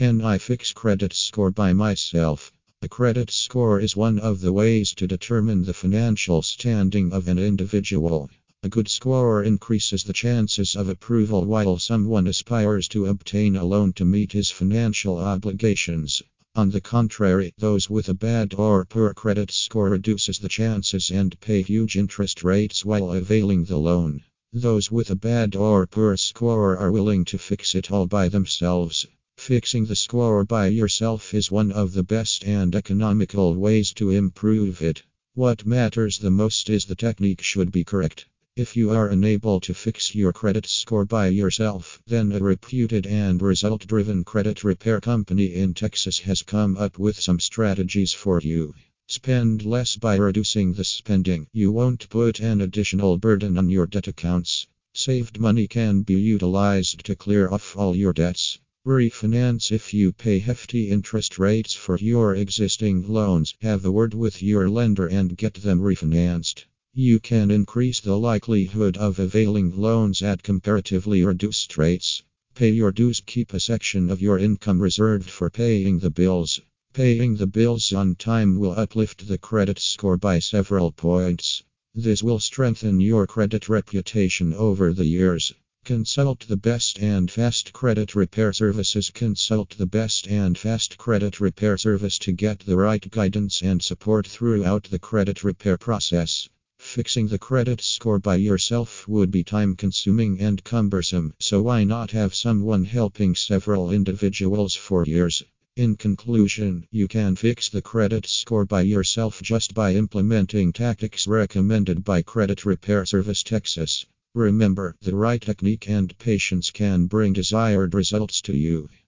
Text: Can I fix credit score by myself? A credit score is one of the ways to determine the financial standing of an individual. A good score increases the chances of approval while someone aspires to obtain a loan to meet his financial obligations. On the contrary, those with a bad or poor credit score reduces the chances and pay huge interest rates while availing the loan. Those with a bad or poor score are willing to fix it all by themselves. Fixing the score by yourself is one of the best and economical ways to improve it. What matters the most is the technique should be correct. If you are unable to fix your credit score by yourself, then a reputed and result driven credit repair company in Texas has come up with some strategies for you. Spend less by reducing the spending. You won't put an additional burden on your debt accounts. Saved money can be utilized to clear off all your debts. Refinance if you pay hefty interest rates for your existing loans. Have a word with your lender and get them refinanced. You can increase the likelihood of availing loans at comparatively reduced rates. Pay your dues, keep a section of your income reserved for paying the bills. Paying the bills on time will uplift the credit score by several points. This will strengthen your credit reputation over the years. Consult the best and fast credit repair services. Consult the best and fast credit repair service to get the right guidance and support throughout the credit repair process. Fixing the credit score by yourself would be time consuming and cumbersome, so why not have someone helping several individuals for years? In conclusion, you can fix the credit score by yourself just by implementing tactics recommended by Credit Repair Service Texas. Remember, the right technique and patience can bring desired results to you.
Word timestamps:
Can 0.00 0.22
I 0.22 0.38
fix 0.38 0.72
credit 0.72 1.12
score 1.12 1.50
by 1.50 1.74
myself? 1.74 2.54
A 2.80 2.88
credit 2.88 3.30
score 3.30 3.78
is 3.78 3.94
one 3.94 4.18
of 4.18 4.40
the 4.40 4.50
ways 4.50 4.94
to 4.94 5.06
determine 5.06 5.62
the 5.64 5.74
financial 5.74 6.40
standing 6.40 7.12
of 7.12 7.28
an 7.28 7.38
individual. 7.38 8.30
A 8.62 8.70
good 8.70 8.88
score 8.88 9.42
increases 9.42 10.02
the 10.02 10.14
chances 10.14 10.74
of 10.74 10.88
approval 10.88 11.44
while 11.44 11.78
someone 11.78 12.26
aspires 12.26 12.88
to 12.88 13.04
obtain 13.04 13.56
a 13.56 13.64
loan 13.66 13.92
to 13.92 14.06
meet 14.06 14.32
his 14.32 14.50
financial 14.50 15.18
obligations. 15.18 16.22
On 16.54 16.70
the 16.70 16.80
contrary, 16.80 17.52
those 17.58 17.90
with 17.90 18.08
a 18.08 18.14
bad 18.14 18.54
or 18.54 18.86
poor 18.86 19.12
credit 19.12 19.50
score 19.50 19.90
reduces 19.90 20.38
the 20.38 20.48
chances 20.48 21.10
and 21.10 21.38
pay 21.42 21.60
huge 21.60 21.98
interest 21.98 22.42
rates 22.42 22.86
while 22.86 23.12
availing 23.12 23.64
the 23.64 23.76
loan. 23.76 24.22
Those 24.50 24.90
with 24.90 25.10
a 25.10 25.14
bad 25.14 25.54
or 25.54 25.86
poor 25.86 26.16
score 26.16 26.78
are 26.78 26.90
willing 26.90 27.26
to 27.26 27.36
fix 27.36 27.74
it 27.74 27.92
all 27.92 28.06
by 28.06 28.30
themselves. 28.30 29.06
Fixing 29.40 29.86
the 29.86 29.96
score 29.96 30.44
by 30.44 30.66
yourself 30.66 31.32
is 31.32 31.50
one 31.50 31.72
of 31.72 31.94
the 31.94 32.02
best 32.02 32.44
and 32.44 32.74
economical 32.76 33.54
ways 33.54 33.94
to 33.94 34.10
improve 34.10 34.82
it. 34.82 35.02
What 35.32 35.64
matters 35.64 36.18
the 36.18 36.30
most 36.30 36.68
is 36.68 36.84
the 36.84 36.94
technique 36.94 37.40
should 37.40 37.72
be 37.72 37.82
correct. 37.82 38.26
If 38.54 38.76
you 38.76 38.90
are 38.90 39.08
unable 39.08 39.58
to 39.60 39.72
fix 39.72 40.14
your 40.14 40.34
credit 40.34 40.66
score 40.66 41.06
by 41.06 41.28
yourself, 41.28 42.02
then 42.06 42.32
a 42.32 42.38
reputed 42.38 43.06
and 43.06 43.40
result 43.40 43.86
driven 43.86 44.24
credit 44.24 44.62
repair 44.62 45.00
company 45.00 45.54
in 45.54 45.72
Texas 45.72 46.18
has 46.18 46.42
come 46.42 46.76
up 46.76 46.98
with 46.98 47.18
some 47.18 47.40
strategies 47.40 48.12
for 48.12 48.42
you. 48.42 48.74
Spend 49.08 49.64
less 49.64 49.96
by 49.96 50.16
reducing 50.16 50.74
the 50.74 50.84
spending. 50.84 51.46
You 51.54 51.72
won't 51.72 52.10
put 52.10 52.40
an 52.40 52.60
additional 52.60 53.16
burden 53.16 53.56
on 53.56 53.70
your 53.70 53.86
debt 53.86 54.06
accounts. 54.06 54.66
Saved 54.92 55.40
money 55.40 55.66
can 55.66 56.02
be 56.02 56.20
utilized 56.20 57.06
to 57.06 57.16
clear 57.16 57.48
off 57.48 57.74
all 57.74 57.96
your 57.96 58.12
debts. 58.12 58.58
Refinance 58.86 59.70
if 59.70 59.92
you 59.92 60.10
pay 60.10 60.38
hefty 60.38 60.88
interest 60.88 61.38
rates 61.38 61.74
for 61.74 61.98
your 61.98 62.34
existing 62.34 63.06
loans. 63.06 63.54
Have 63.60 63.84
a 63.84 63.92
word 63.92 64.14
with 64.14 64.42
your 64.42 64.70
lender 64.70 65.06
and 65.06 65.36
get 65.36 65.52
them 65.52 65.82
refinanced. 65.82 66.64
You 66.94 67.20
can 67.20 67.50
increase 67.50 68.00
the 68.00 68.16
likelihood 68.18 68.96
of 68.96 69.18
availing 69.18 69.78
loans 69.78 70.22
at 70.22 70.42
comparatively 70.42 71.22
reduced 71.22 71.76
rates. 71.76 72.22
Pay 72.54 72.70
your 72.70 72.90
dues, 72.90 73.20
keep 73.20 73.52
a 73.52 73.60
section 73.60 74.10
of 74.10 74.22
your 74.22 74.38
income 74.38 74.80
reserved 74.80 75.28
for 75.28 75.50
paying 75.50 75.98
the 75.98 76.08
bills. 76.08 76.58
Paying 76.94 77.36
the 77.36 77.46
bills 77.46 77.92
on 77.92 78.14
time 78.14 78.58
will 78.58 78.72
uplift 78.72 79.28
the 79.28 79.36
credit 79.36 79.78
score 79.78 80.16
by 80.16 80.38
several 80.38 80.90
points. 80.90 81.62
This 81.94 82.22
will 82.22 82.40
strengthen 82.40 82.98
your 82.98 83.26
credit 83.26 83.68
reputation 83.68 84.54
over 84.54 84.94
the 84.94 85.04
years. 85.04 85.52
Consult 85.86 86.46
the 86.46 86.56
best 86.56 87.00
and 87.00 87.30
fast 87.30 87.72
credit 87.72 88.14
repair 88.14 88.52
services. 88.52 89.10
Consult 89.10 89.70
the 89.70 89.86
best 89.86 90.28
and 90.28 90.56
fast 90.56 90.98
credit 90.98 91.40
repair 91.40 91.76
service 91.78 92.18
to 92.18 92.32
get 92.32 92.60
the 92.60 92.76
right 92.76 93.10
guidance 93.10 93.60
and 93.60 93.82
support 93.82 94.26
throughout 94.26 94.84
the 94.84 94.98
credit 94.98 95.42
repair 95.42 95.76
process. 95.78 96.48
Fixing 96.78 97.28
the 97.28 97.38
credit 97.38 97.80
score 97.80 98.18
by 98.18 98.36
yourself 98.36 99.08
would 99.08 99.30
be 99.30 99.42
time 99.42 99.74
consuming 99.74 100.38
and 100.38 100.62
cumbersome, 100.62 101.34
so 101.40 101.62
why 101.62 101.82
not 101.82 102.10
have 102.12 102.34
someone 102.34 102.84
helping 102.84 103.34
several 103.34 103.90
individuals 103.90 104.74
for 104.74 105.04
years? 105.06 105.42
In 105.76 105.96
conclusion, 105.96 106.86
you 106.90 107.08
can 107.08 107.34
fix 107.36 107.68
the 107.68 107.82
credit 107.82 108.26
score 108.26 108.64
by 108.64 108.82
yourself 108.82 109.42
just 109.42 109.74
by 109.74 109.94
implementing 109.94 110.72
tactics 110.72 111.26
recommended 111.26 112.04
by 112.04 112.22
Credit 112.22 112.64
Repair 112.64 113.06
Service 113.06 113.42
Texas. 113.42 114.04
Remember, 114.34 114.94
the 115.00 115.16
right 115.16 115.40
technique 115.40 115.88
and 115.88 116.16
patience 116.18 116.70
can 116.70 117.06
bring 117.06 117.32
desired 117.32 117.94
results 117.94 118.40
to 118.42 118.56
you. 118.56 118.90